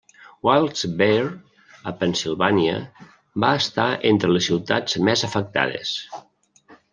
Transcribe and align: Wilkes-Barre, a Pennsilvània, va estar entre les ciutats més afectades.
Wilkes-Barre, 0.47 1.27
a 1.91 1.93
Pennsilvània, 1.99 2.79
va 3.45 3.51
estar 3.65 3.87
entre 4.13 4.31
les 4.33 4.49
ciutats 4.53 4.97
més 5.11 5.25
afectades. 5.29 5.95